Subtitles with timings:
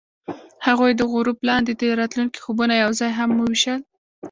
[0.67, 3.79] هغوی د غروب لاندې د راتلونکي خوبونه یوځای هم وویشل.